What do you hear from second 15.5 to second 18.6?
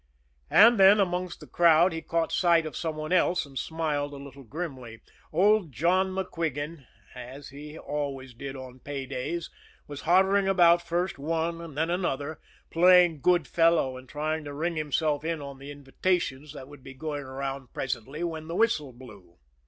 the invitations that would be going around presently when the